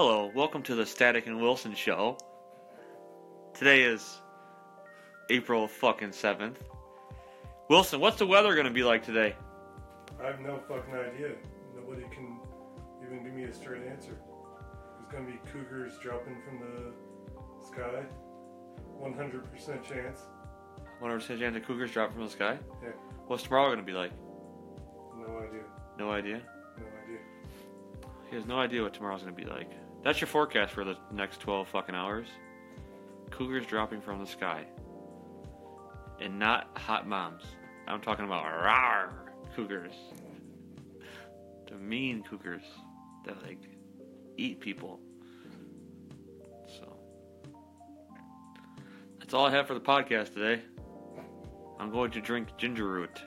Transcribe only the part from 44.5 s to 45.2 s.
people.